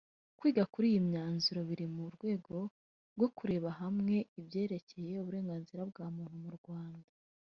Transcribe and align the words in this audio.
Kwiga 0.37 0.63
kuri 0.73 0.85
iyi 0.91 1.01
myanzuro 1.09 1.59
biri 1.69 1.85
mu 1.95 2.05
rwego 2.15 2.55
rwo 3.15 3.27
kurebera 3.37 3.77
hamwe 3.81 4.15
ibyerekeye 4.39 5.13
uburenganzira 5.19 5.81
bwa 5.91 6.05
muntu 6.15 6.35
mu 6.45 6.51
Rwanda 6.59 7.07